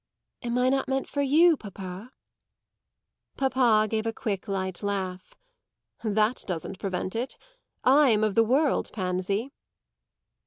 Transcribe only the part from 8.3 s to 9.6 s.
the world, Pansy."